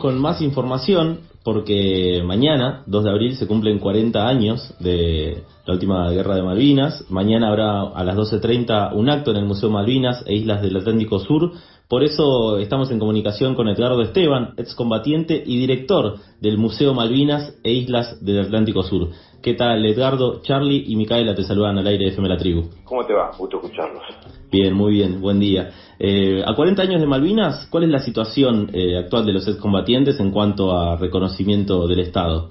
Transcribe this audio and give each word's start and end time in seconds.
con 0.00 0.18
más 0.18 0.40
información 0.40 1.30
porque 1.42 2.22
mañana, 2.24 2.82
2 2.86 3.04
de 3.04 3.10
abril, 3.10 3.36
se 3.36 3.46
cumplen 3.46 3.78
40 3.78 4.28
años 4.28 4.74
de 4.78 5.42
la 5.64 5.72
última 5.72 6.10
guerra 6.10 6.34
de 6.34 6.42
Malvinas. 6.42 7.04
Mañana 7.08 7.48
habrá 7.48 7.82
a 7.82 8.04
las 8.04 8.16
12.30 8.16 8.94
un 8.94 9.08
acto 9.08 9.30
en 9.30 9.38
el 9.38 9.46
Museo 9.46 9.70
Malvinas 9.70 10.22
e 10.26 10.34
Islas 10.34 10.60
del 10.60 10.76
Atlántico 10.76 11.18
Sur. 11.18 11.52
Por 11.90 12.04
eso 12.04 12.58
estamos 12.58 12.92
en 12.92 13.00
comunicación 13.00 13.56
con 13.56 13.66
Edgardo 13.66 14.00
Esteban, 14.02 14.54
excombatiente 14.56 15.42
y 15.44 15.58
director 15.58 16.20
del 16.40 16.56
Museo 16.56 16.94
Malvinas 16.94 17.58
e 17.64 17.72
Islas 17.72 18.24
del 18.24 18.42
Atlántico 18.42 18.84
Sur. 18.84 19.08
¿Qué 19.42 19.54
tal, 19.54 19.84
Edgardo? 19.84 20.40
Charlie 20.40 20.84
y 20.86 20.94
Micaela 20.94 21.34
te 21.34 21.42
saludan 21.42 21.78
al 21.78 21.86
aire 21.88 22.04
de 22.04 22.10
FM 22.12 22.28
La 22.28 22.36
Tribu. 22.36 22.70
¿Cómo 22.84 23.04
te 23.04 23.12
va? 23.12 23.32
Gusto 23.36 23.56
escucharlos. 23.56 24.04
Bien, 24.52 24.72
muy 24.72 24.92
bien, 24.92 25.20
buen 25.20 25.40
día. 25.40 25.72
Eh, 25.98 26.44
a 26.46 26.54
40 26.54 26.80
años 26.80 27.00
de 27.00 27.08
Malvinas, 27.08 27.66
¿cuál 27.72 27.82
es 27.82 27.90
la 27.90 27.98
situación 27.98 28.70
eh, 28.72 28.96
actual 28.96 29.26
de 29.26 29.32
los 29.32 29.48
excombatientes 29.48 30.20
en 30.20 30.30
cuanto 30.30 30.70
a 30.70 30.96
reconocimiento 30.96 31.88
del 31.88 31.98
Estado? 31.98 32.50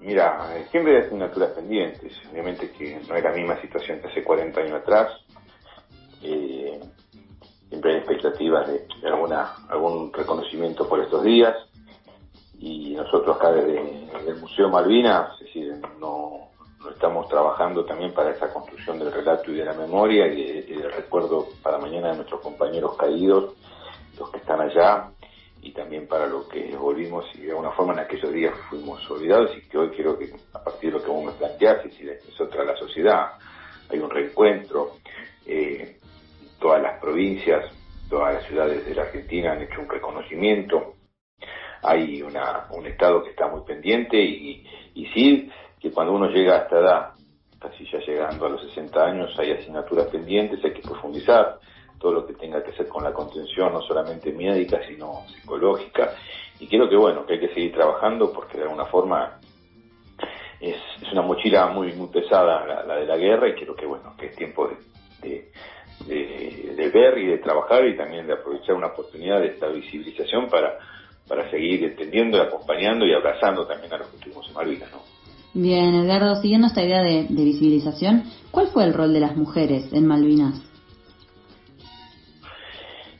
Mira, 0.00 0.54
eh, 0.54 0.66
siempre 0.70 0.96
hay 0.96 1.06
asignaturas 1.06 1.50
pendientes. 1.56 2.12
Obviamente 2.30 2.70
que 2.78 3.00
no 3.08 3.16
es 3.16 3.24
la 3.24 3.32
misma 3.32 3.60
situación 3.60 3.98
que 3.98 4.06
hace 4.06 4.22
40 4.22 4.60
años 4.60 4.74
atrás. 4.74 5.08
Siempre 7.68 7.92
hay 7.92 7.98
expectativas 7.98 8.68
de, 8.68 8.86
alguna, 9.08 9.54
algún 9.68 10.12
reconocimiento 10.12 10.88
por 10.88 11.00
estos 11.00 11.22
días. 11.22 11.54
Y 12.58 12.94
nosotros 12.94 13.36
acá 13.36 13.52
desde, 13.52 14.08
el 14.28 14.36
Museo 14.40 14.68
Malvinas, 14.68 15.32
es 15.40 15.46
decir, 15.46 15.74
no, 16.00 16.48
estamos 16.90 17.28
trabajando 17.28 17.84
también 17.84 18.12
para 18.14 18.30
esa 18.30 18.52
construcción 18.52 18.98
del 18.98 19.12
relato 19.12 19.50
y 19.50 19.56
de 19.56 19.64
la 19.64 19.74
memoria 19.74 20.26
y, 20.26 20.62
del 20.62 20.92
recuerdo 20.92 21.48
para 21.62 21.78
mañana 21.78 22.10
de 22.10 22.16
nuestros 22.16 22.40
compañeros 22.40 22.96
caídos, 22.96 23.54
los 24.18 24.30
que 24.30 24.38
están 24.38 24.60
allá, 24.60 25.10
y 25.60 25.72
también 25.72 26.06
para 26.06 26.26
lo 26.26 26.46
que 26.48 26.76
volvimos 26.76 27.24
y 27.34 27.40
de 27.40 27.50
alguna 27.50 27.72
forma 27.72 27.92
en 27.92 27.98
aquellos 27.98 28.32
días 28.32 28.54
fuimos 28.70 29.10
olvidados 29.10 29.50
y 29.56 29.68
que 29.68 29.76
hoy 29.76 29.90
quiero 29.90 30.16
que 30.16 30.32
a 30.52 30.62
partir 30.62 30.92
de 30.92 30.98
lo 30.98 31.04
que 31.04 31.10
vos 31.10 31.24
me 31.24 31.32
planteás, 31.32 31.84
y 31.86 32.08
es 32.08 32.40
otra 32.40 32.64
la 32.64 32.76
sociedad, 32.76 33.32
hay 33.90 33.98
un 33.98 34.08
reencuentro, 34.08 34.92
eh, 35.44 35.98
todas 36.66 36.82
las 36.82 36.98
provincias, 36.98 37.64
todas 38.10 38.34
las 38.34 38.44
ciudades 38.46 38.84
de 38.84 38.92
la 38.92 39.02
Argentina 39.02 39.52
han 39.52 39.62
hecho 39.62 39.80
un 39.80 39.88
reconocimiento, 39.88 40.94
hay 41.80 42.20
una, 42.22 42.66
un 42.72 42.84
Estado 42.88 43.22
que 43.22 43.30
está 43.30 43.46
muy 43.46 43.60
pendiente 43.60 44.20
y, 44.20 44.66
y 44.94 45.06
sí, 45.14 45.48
que 45.78 45.92
cuando 45.92 46.12
uno 46.12 46.28
llega 46.28 46.56
a 46.56 46.62
esta 46.62 46.80
edad, 46.80 47.10
casi 47.60 47.88
ya 47.88 48.00
llegando 48.00 48.46
a 48.46 48.48
los 48.48 48.62
60 48.62 49.00
años, 49.00 49.38
hay 49.38 49.52
asignaturas 49.52 50.08
pendientes, 50.08 50.58
hay 50.64 50.72
que 50.72 50.82
profundizar 50.82 51.60
todo 52.00 52.14
lo 52.14 52.26
que 52.26 52.34
tenga 52.34 52.60
que 52.64 52.72
hacer 52.72 52.88
con 52.88 53.04
la 53.04 53.12
contención, 53.12 53.72
no 53.72 53.80
solamente 53.82 54.32
médica, 54.32 54.80
sino 54.88 55.24
psicológica. 55.28 56.16
Y 56.58 56.66
creo 56.66 56.88
que 56.88 56.96
bueno, 56.96 57.24
que 57.24 57.34
hay 57.34 57.40
que 57.40 57.54
seguir 57.54 57.74
trabajando 57.74 58.32
porque 58.32 58.56
de 58.56 58.64
alguna 58.64 58.86
forma 58.86 59.38
es, 60.58 60.76
una 61.12 61.22
mochila 61.22 61.68
muy 61.68 61.92
muy 61.92 62.08
pesada 62.08 62.66
la, 62.84 62.96
de 62.96 63.06
la 63.06 63.16
guerra 63.16 63.50
y 63.50 63.54
creo 63.54 63.76
que 63.76 63.86
bueno, 63.86 64.16
que 64.18 64.26
es 64.26 64.34
tiempo 64.34 64.66
de, 64.66 64.76
de, 65.28 65.52
ver 66.06 67.18
y 67.18 67.26
de 67.26 67.38
trabajar 67.38 67.86
y 67.86 67.96
también 67.96 68.26
de 68.26 68.34
aprovechar 68.34 68.74
una 68.74 68.88
oportunidad 68.88 69.40
de 69.40 69.48
esta 69.48 69.68
visibilización 69.68 70.48
para, 70.48 70.78
para 71.28 71.50
seguir 71.50 71.84
entendiendo, 71.84 72.40
acompañando 72.40 73.06
y 73.06 73.12
abrazando 73.12 73.66
también 73.66 73.92
a 73.92 73.98
los 73.98 74.08
que 74.08 74.16
estuvimos 74.16 74.48
en 74.48 74.54
Malvinas, 74.54 74.90
¿no? 74.92 75.16
Bien, 75.54 75.94
Edgardo, 75.94 76.36
siguiendo 76.36 76.66
esta 76.66 76.82
idea 76.82 77.02
de, 77.02 77.26
visibilización, 77.30 78.24
¿cuál 78.50 78.66
fue 78.68 78.84
el 78.84 78.92
rol 78.92 79.14
de 79.14 79.20
las 79.20 79.36
mujeres 79.36 79.90
en 79.92 80.06
Malvinas? 80.06 80.62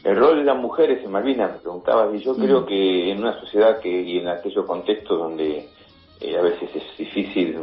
El 0.04 0.16
rol 0.16 0.38
de 0.38 0.44
las 0.44 0.58
mujeres 0.58 1.02
en 1.02 1.10
Malvinas, 1.10 1.52
me 1.52 1.58
preguntabas, 1.58 2.14
y 2.14 2.22
yo 2.22 2.34
mm. 2.34 2.36
creo 2.36 2.66
que 2.66 3.10
en 3.10 3.18
una 3.20 3.40
sociedad 3.40 3.80
que 3.80 3.88
y 3.88 4.18
en 4.18 4.28
aquellos 4.28 4.66
contextos 4.66 5.18
donde 5.18 5.70
eh, 6.20 6.36
a 6.36 6.42
veces 6.42 6.68
es 6.74 6.98
difícil 6.98 7.58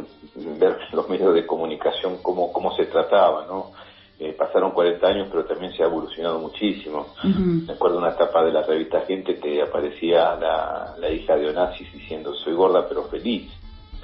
ver 0.58 0.76
los 0.92 1.08
medios 1.08 1.34
de 1.34 1.46
comunicación 1.46 2.18
cómo, 2.20 2.52
cómo 2.52 2.74
se 2.74 2.86
trataba, 2.86 3.46
¿no? 3.46 3.70
Eh, 4.18 4.32
pasaron 4.38 4.70
40 4.70 5.06
años, 5.06 5.28
pero 5.30 5.44
también 5.44 5.72
se 5.72 5.82
ha 5.82 5.86
evolucionado 5.86 6.38
muchísimo. 6.38 7.08
Me 7.24 7.72
acuerdo 7.72 7.98
una 7.98 8.10
etapa 8.10 8.44
de 8.44 8.52
la 8.52 8.62
revista 8.62 9.00
Gente 9.00 9.40
que 9.40 9.60
aparecía 9.60 10.36
la, 10.36 10.94
la 10.98 11.10
hija 11.10 11.36
de 11.36 11.48
Onassis 11.48 11.92
diciendo, 11.92 12.32
soy 12.34 12.54
gorda 12.54 12.86
pero 12.88 13.04
feliz. 13.04 13.50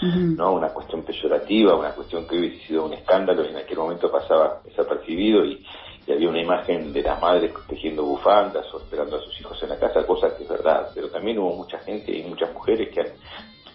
¿no? 0.02 0.54
Una 0.54 0.68
cuestión 0.68 1.02
peyorativa, 1.02 1.76
una 1.76 1.92
cuestión 1.92 2.26
que 2.26 2.38
hubiese 2.38 2.66
sido 2.66 2.86
un 2.86 2.94
escándalo 2.94 3.44
y 3.44 3.48
en 3.48 3.56
aquel 3.58 3.78
momento 3.78 4.10
pasaba 4.10 4.60
desapercibido 4.64 5.44
y, 5.44 5.64
había 6.10 6.28
una 6.28 6.42
imagen 6.42 6.92
de 6.92 7.02
las 7.02 7.22
madres 7.22 7.52
tejiendo 7.68 8.02
bufandas 8.02 8.66
o 8.74 8.78
esperando 8.78 9.16
a 9.16 9.20
sus 9.20 9.38
hijos 9.38 9.62
en 9.62 9.68
la 9.68 9.78
casa, 9.78 10.04
cosa 10.04 10.36
que 10.36 10.42
es 10.42 10.48
verdad, 10.48 10.90
pero 10.92 11.08
también 11.08 11.38
hubo 11.38 11.54
mucha 11.54 11.78
gente 11.78 12.10
y 12.10 12.24
muchas 12.24 12.52
mujeres 12.52 12.88
que 12.92 13.00
han, 13.00 13.06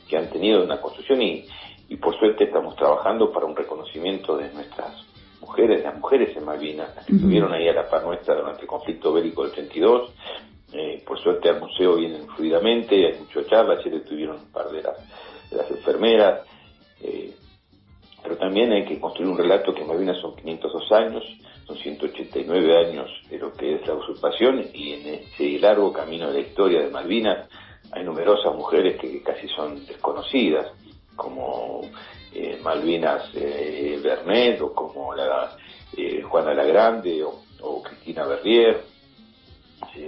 que 0.10 0.18
han 0.18 0.30
tenido 0.30 0.62
una 0.62 0.82
construcción 0.82 1.22
y, 1.22 1.46
y 1.88 1.96
por 1.96 2.14
suerte 2.20 2.44
estamos 2.44 2.76
trabajando 2.76 3.32
para 3.32 3.46
un 3.46 3.56
reconocimiento 3.56 4.36
de 4.36 4.52
nuestras 4.52 5.15
mujeres, 5.46 5.84
las 5.84 5.98
mujeres 5.98 6.36
en 6.36 6.46
Malvinas, 6.46 6.96
las 6.96 7.06
que 7.06 7.14
estuvieron 7.14 7.54
ahí 7.54 7.68
a 7.68 7.74
la 7.74 7.90
par 7.90 8.04
nuestra 8.04 8.36
durante 8.36 8.62
el 8.62 8.68
conflicto 8.68 9.14
bélico 9.14 9.44
del 9.44 9.52
32. 9.52 10.12
Eh, 10.74 11.04
por 11.06 11.18
suerte 11.20 11.50
al 11.50 11.60
museo 11.60 11.96
vienen 11.96 12.28
fluidamente, 12.28 13.08
hay 13.08 13.20
muchas 13.20 13.48
charlas, 13.48 13.80
ayer 13.86 14.04
tuvieron 14.04 14.38
un 14.38 14.52
par 14.52 14.70
de 14.70 14.82
las 14.82 14.98
las 15.52 15.70
enfermeras, 15.70 16.42
eh, 17.02 17.34
pero 18.24 18.38
también 18.38 18.72
hay 18.72 18.86
que 18.86 19.00
construir 19.00 19.30
un 19.30 19.38
relato 19.38 19.74
que 19.74 19.84
Malvinas 19.84 20.20
son 20.20 20.36
502 20.36 20.92
años, 20.92 21.24
son 21.68 21.78
189 21.78 22.88
años 22.88 23.10
de 23.30 23.38
lo 23.38 23.54
que 23.54 23.76
es 23.76 23.88
la 23.88 23.96
usurpación 23.96 24.66
y 24.74 24.94
en 24.94 25.08
ese 25.16 25.60
largo 25.60 25.92
camino 25.92 26.28
de 26.28 26.42
la 26.42 26.48
historia 26.48 26.82
de 26.82 26.90
Malvinas 26.90 27.48
hay 27.92 28.04
numerosas 28.04 28.54
mujeres 28.56 29.00
que 29.00 29.22
casi 29.22 29.48
son 29.50 29.86
desconocidas, 29.86 30.68
como 31.16 31.82
eh, 32.36 32.60
Malvinas 32.64 33.30
eh, 33.34 34.00
Bernet 34.04 34.62
o 34.62 34.74
como 34.74 35.16
la, 35.16 35.56
eh, 35.98 36.22
Juana 36.22 36.54
la 36.54 36.66
Grande 36.66 37.24
o, 37.24 37.42
Cristina 37.82 38.26
Berrier, 38.26 38.84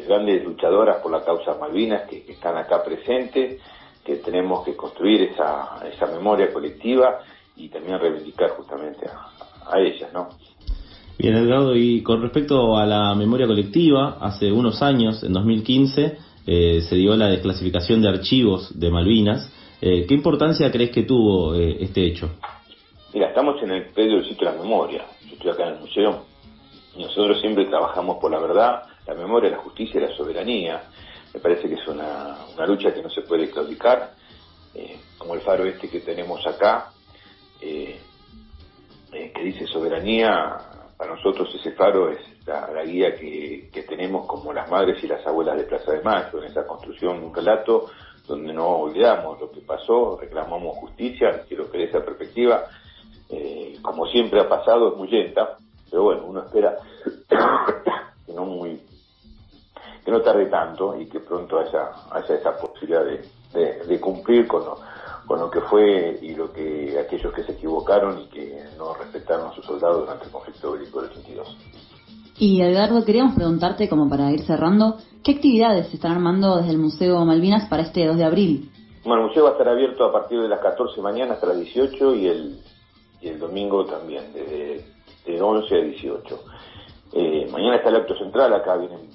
grandes 0.07 0.43
luchadoras 0.43 0.97
por 0.97 1.11
la 1.11 1.23
causa 1.23 1.55
Malvinas 1.59 2.07
que 2.07 2.23
están 2.27 2.55
acá 2.55 2.83
presentes 2.83 3.59
que 4.07 4.17
tenemos 4.17 4.63
que 4.63 4.75
construir 4.75 5.23
esa, 5.23 5.79
esa 5.91 6.05
memoria 6.07 6.53
colectiva 6.53 7.19
y 7.57 7.67
también 7.67 7.99
reivindicar 7.99 8.51
justamente 8.51 9.05
a, 9.07 9.79
ellas, 9.79 10.13
¿no? 10.13 10.29
Bien, 11.17 11.35
Edgardo, 11.35 11.75
y 11.75 12.03
con 12.03 12.21
respecto 12.21 12.77
a 12.77 12.85
la 12.85 13.13
memoria 13.15 13.47
colectiva, 13.47 14.17
hace 14.21 14.51
unos 14.51 14.81
años, 14.81 15.23
en 15.23 15.33
2015, 15.33 16.17
eh, 16.45 16.81
se 16.87 16.95
dio 16.95 17.17
la 17.17 17.27
desclasificación 17.27 18.01
de 18.01 18.07
archivos 18.07 18.79
de 18.79 18.89
Malvinas. 18.89 19.51
Eh, 19.79 20.05
¿Qué 20.07 20.13
importancia 20.13 20.71
crees 20.71 20.91
que 20.91 21.03
tuvo 21.03 21.55
eh, 21.55 21.77
este 21.81 22.05
hecho? 22.05 22.31
Mira, 23.13 23.29
estamos 23.29 23.61
en 23.61 23.71
el 23.71 23.85
predio 23.93 24.17
del 24.17 24.27
sitio 24.27 24.49
de 24.49 24.55
la 24.55 24.61
memoria. 24.61 25.05
Yo 25.25 25.33
estoy 25.33 25.51
acá 25.51 25.67
en 25.67 25.73
el 25.75 25.79
museo 25.79 26.25
y 26.95 27.03
nosotros 27.03 27.39
siempre 27.39 27.65
trabajamos 27.65 28.17
por 28.17 28.31
la 28.31 28.39
verdad, 28.39 28.83
la 29.05 29.13
memoria, 29.13 29.51
la 29.51 29.57
justicia 29.57 29.99
y 29.99 30.03
la 30.03 30.15
soberanía. 30.15 30.83
Me 31.33 31.39
parece 31.39 31.69
que 31.69 31.75
es 31.75 31.87
una, 31.87 32.37
lucha 32.65 32.93
que 32.93 33.01
no 33.01 33.09
se 33.09 33.21
puede 33.21 33.49
claudicar, 33.49 34.13
eh, 34.73 34.97
como 35.17 35.35
el 35.35 35.41
faro 35.41 35.65
este 35.65 35.89
que 35.89 35.99
tenemos 35.99 36.45
acá, 36.47 36.91
eh, 37.61 37.99
eh, 39.13 39.31
que 39.33 39.43
dice 39.43 39.67
soberanía, 39.67 40.57
para 40.97 41.15
nosotros 41.15 41.53
ese 41.53 41.73
faro 41.73 42.09
es 42.09 42.19
la, 42.45 42.83
guía 42.83 43.15
que, 43.15 43.85
tenemos 43.87 44.25
como 44.25 44.51
las 44.51 44.69
madres 44.69 45.03
y 45.03 45.07
las 45.07 45.25
abuelas 45.25 45.57
de 45.57 45.63
Plaza 45.63 45.91
de 45.91 46.01
Mayo, 46.01 46.41
en 46.41 46.49
esa 46.49 46.65
construcción, 46.65 47.23
un 47.23 47.33
relato 47.33 47.89
donde 48.27 48.53
no 48.53 48.67
olvidamos 48.67 49.39
lo 49.39 49.49
que 49.51 49.61
pasó, 49.61 50.17
reclamamos 50.19 50.77
justicia, 50.77 51.43
quiero 51.47 51.71
que 51.71 51.77
de 51.77 51.83
esa 51.85 52.03
perspectiva, 52.03 52.65
como 53.81 54.05
siempre 54.07 54.41
ha 54.41 54.49
pasado, 54.49 54.91
es 54.91 54.97
muy 54.97 55.07
lenta, 55.07 55.57
pero 55.89 56.03
bueno, 56.03 56.25
uno 56.25 56.41
espera 56.41 56.77
que 58.25 58.33
no 58.33 58.45
muy 58.45 58.81
que 60.07 60.11
no 60.11 60.21
tarde 60.21 60.45
tanto 60.45 60.97
y 60.97 61.05
que 61.09 61.19
pronto 61.19 61.59
haya, 61.59 61.91
haya 62.11 62.35
esa 62.35 62.55
posibilidad 62.55 63.03
de, 63.03 63.99
cumplir 63.99 64.47
con 64.47 64.63
lo, 64.63 64.79
con 65.25 65.37
lo 65.37 65.51
que 65.51 65.59
fue 65.59 66.17
y 66.21 66.33
lo 66.33 66.49
que 66.53 66.97
aquellos 66.97 67.33
que 67.33 67.43
se 67.43 67.51
equivocaron 67.51 68.17
y 68.17 68.27
que 68.27 68.63
no 68.77 68.93
respetaron 68.93 69.49
a 69.49 69.53
sus 69.53 69.65
soldados 69.65 70.05
durante 70.05 70.23
el 70.23 70.31
conflicto 70.31 70.71
bélico 70.71 71.01
del 71.01 71.11
82. 71.11 71.57
Y 72.39 72.61
Edgardo, 72.61 73.03
queríamos 73.03 73.33
preguntarte, 73.33 73.89
como 73.89 74.07
para 74.09 74.31
ir 74.31 74.41
cerrando, 74.41 74.97
¿qué 75.23 75.31
actividades 75.31 75.87
se 75.87 75.95
están 75.95 76.11
armando 76.11 76.57
desde 76.57 76.71
el 76.71 76.77
Museo 76.77 77.25
Malvinas 77.25 77.67
para 77.67 77.81
este 77.81 78.05
2 78.05 78.15
de 78.15 78.23
abril? 78.23 78.71
Bueno, 79.03 79.23
el 79.23 79.27
museo 79.29 79.45
va 79.45 79.49
a 79.49 79.51
estar 79.53 79.69
abierto 79.69 80.05
a 80.05 80.11
partir 80.11 80.39
de 80.41 80.47
las 80.47 80.59
14 80.59 81.01
mañana 81.01 81.33
hasta 81.33 81.47
las 81.47 81.57
18 81.57 82.15
y 82.15 82.27
el, 82.27 82.59
y 83.21 83.29
el 83.29 83.39
domingo 83.39 83.85
también, 83.85 84.31
desde 84.33 84.85
de 85.25 85.41
11 85.41 85.75
a 85.75 85.81
18. 85.81 86.39
Eh, 87.13 87.47
mañana 87.51 87.77
está 87.77 87.89
el 87.89 87.95
acto 87.95 88.15
central, 88.17 88.53
acá 88.53 88.77
vienen 88.77 89.09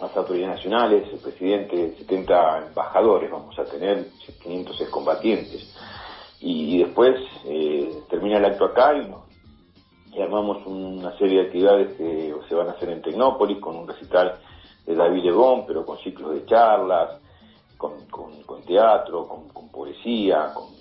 las 0.00 0.16
autoridades 0.16 0.56
nacionales, 0.56 1.08
el 1.12 1.20
presidente, 1.20 1.94
70 1.98 2.66
embajadores, 2.68 3.30
vamos 3.30 3.56
a 3.56 3.64
tener 3.64 4.08
506 4.42 4.90
combatientes. 4.90 5.74
Y, 6.40 6.78
después 6.78 7.14
eh, 7.44 8.02
termina 8.10 8.38
el 8.38 8.46
acto 8.46 8.64
acá 8.64 8.94
y, 8.96 9.08
armamos 10.20 10.66
una 10.66 11.16
serie 11.16 11.40
de 11.40 11.46
actividades 11.46 11.96
que 11.96 12.34
se 12.48 12.54
van 12.54 12.68
a 12.68 12.72
hacer 12.72 12.90
en 12.90 13.00
Tecnópolis 13.00 13.58
con 13.58 13.76
un 13.76 13.88
recital 13.88 14.38
de 14.84 14.94
David 14.94 15.24
Lebón, 15.24 15.64
pero 15.66 15.86
con 15.86 15.98
ciclos 15.98 16.34
de 16.34 16.44
charlas, 16.44 17.20
con, 17.78 18.06
con 18.08 18.62
teatro, 18.64 19.26
con, 19.26 19.68
poesía, 19.70 20.52
con, 20.54 20.72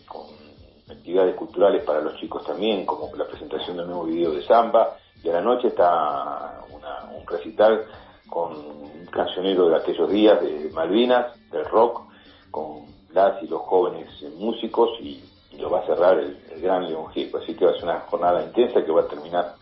actividades 0.89 1.35
culturales 1.35 1.83
para 1.83 2.01
los 2.01 2.17
chicos 2.17 2.43
también, 2.43 2.85
como 2.85 3.15
la 3.15 3.25
presentación 3.25 3.77
del 3.77 3.87
nuevo 3.87 4.03
video 4.03 4.31
de 4.31 4.45
samba, 4.45 4.97
y 5.23 5.29
a 5.29 5.33
la 5.33 5.41
noche 5.41 5.69
está 5.69 6.61
un 6.69 7.25
recital 7.27 7.85
con 8.29 8.51
un 8.53 9.05
cancionero 9.05 9.69
de 9.69 9.77
aquellos 9.77 10.09
días 10.11 10.41
de 10.41 10.69
Malvinas, 10.73 11.27
del 11.49 11.65
rock, 11.65 12.01
con 12.49 12.85
las 13.13 13.41
y 13.41 13.47
los 13.47 13.61
jóvenes 13.61 14.09
músicos 14.37 14.89
y, 14.99 15.23
lo 15.57 15.69
va 15.69 15.79
a 15.79 15.85
cerrar 15.85 16.19
el, 16.19 16.37
gran 16.61 16.87
León 16.87 17.07
así 17.09 17.55
que 17.55 17.65
va 17.65 17.71
a 17.71 17.75
ser 17.75 17.83
una 17.83 17.99
jornada 18.01 18.43
intensa 18.43 18.83
que 18.83 18.91
va 18.91 19.01
a 19.01 19.07
terminar 19.07 19.55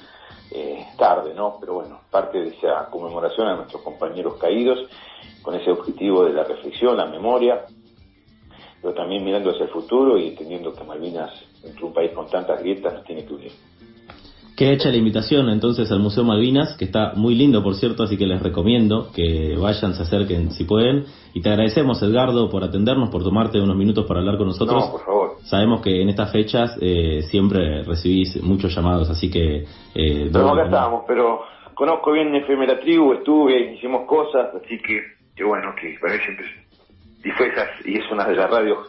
eh, 0.52 0.86
tarde, 0.98 1.34
¿no? 1.34 1.58
Pero 1.60 1.76
bueno, 1.76 2.02
parte 2.10 2.40
de 2.40 2.50
esa 2.50 2.90
conmemoración 2.90 3.48
a 3.48 3.56
nuestros 3.56 3.82
compañeros 3.84 4.36
caídos, 4.36 4.80
con 5.42 5.56
ese 5.56 5.72
objetivo 5.72 6.26
de 6.26 6.34
la 6.34 6.44
reflexión, 6.44 6.98
la 6.98 7.06
memoria, 7.06 7.66
pero 8.82 8.94
también 8.94 9.24
mirando 9.24 9.52
hacia 9.52 9.66
el 9.66 9.72
futuro 9.72 10.18
y 10.18 10.30
entendiendo 10.30 10.74
que 10.74 10.84
Malvinas, 10.84 11.32
entre 11.64 11.86
un 11.86 11.94
país 11.94 12.12
con 12.12 12.28
tantas 12.28 12.60
grietas, 12.60 12.94
nos 12.94 13.04
tiene 13.04 13.26
que 13.26 13.34
unir. 13.34 13.52
Queda 14.60 14.74
hecha 14.74 14.90
la 14.90 14.98
invitación 14.98 15.48
entonces 15.48 15.90
al 15.90 16.00
Museo 16.00 16.26
Malvinas, 16.26 16.76
que 16.76 16.84
está 16.84 17.14
muy 17.16 17.34
lindo 17.34 17.64
por 17.64 17.76
cierto, 17.76 18.04
así 18.04 18.18
que 18.18 18.26
les 18.26 18.44
recomiendo 18.44 19.10
que 19.16 19.56
vayan, 19.58 19.94
se 19.94 20.04
acerquen 20.04 20.52
si 20.52 20.66
pueden. 20.66 21.06
Y 21.34 21.42
te 21.42 21.48
agradecemos 21.48 22.04
Edgardo 22.04 22.50
por 22.50 22.66
atendernos, 22.66 23.10
por 23.10 23.24
tomarte 23.24 23.62
unos 23.62 23.78
minutos 23.78 24.06
para 24.06 24.20
hablar 24.20 24.36
con 24.36 24.48
nosotros. 24.48 24.84
No, 24.84 24.92
por 24.92 25.06
favor. 25.06 25.30
Sabemos 25.44 25.80
que 25.80 26.02
en 26.02 26.10
estas 26.10 26.34
fechas 26.34 26.78
eh, 26.82 27.22
siempre 27.32 27.84
recibís 27.84 28.44
muchos 28.44 28.76
llamados, 28.76 29.10
así 29.10 29.32
que... 29.32 29.64
Eh, 29.96 30.30
pero 30.30 30.50
acá 30.50 30.66
estamos, 30.66 31.06
pero 31.08 31.40
conozco 31.74 32.12
bien 32.12 32.36
Efemera 32.36 32.82
Tribu, 32.82 33.14
estuve, 33.14 33.76
hicimos 33.76 34.06
cosas, 34.08 34.54
así 34.56 34.78
que, 34.80 35.02
qué 35.38 35.44
bueno, 35.46 35.74
que 35.80 35.98
para 36.02 36.16
mí 36.16 36.20
siempre... 36.20 36.46
Y, 37.24 37.32
fue 37.32 37.50
y 37.86 37.98
es 37.98 38.12
una 38.12 38.26
de 38.26 38.36
las 38.36 38.50
radios 38.50 38.80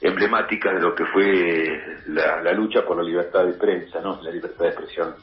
emblemática 0.00 0.72
de 0.72 0.80
lo 0.80 0.94
que 0.94 1.04
fue 1.06 1.80
la, 2.08 2.52
lucha 2.52 2.84
por 2.86 2.96
la 2.96 3.02
libertad 3.02 3.44
de 3.44 3.54
prensa, 3.54 4.00
¿no? 4.00 4.20
La 4.22 4.30
libertad 4.30 4.64
de 4.64 4.68
expresión. 4.68 5.14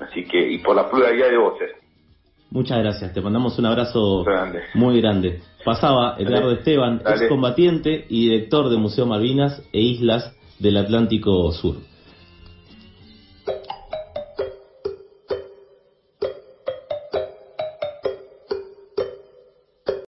Así 0.00 0.24
que, 0.24 0.52
y 0.52 0.58
por 0.58 0.76
la 0.76 0.88
pluralidad 0.88 1.28
de 1.28 1.36
voces. 1.36 1.70
Muchas 2.50 2.78
gracias, 2.78 3.12
te 3.12 3.20
mandamos 3.20 3.58
un 3.58 3.66
abrazo 3.66 4.24
muy 4.74 5.00
grande. 5.00 5.42
Pasaba 5.64 6.16
Edgardo 6.18 6.52
Esteban, 6.52 7.02
excombatiente 7.06 8.06
y 8.08 8.30
director 8.30 8.70
de 8.70 8.78
Museo 8.78 9.04
Malvinas 9.04 9.62
e 9.72 9.80
Islas 9.80 10.34
del 10.58 10.78
Atlántico 10.78 11.52
Sur. 11.52 11.76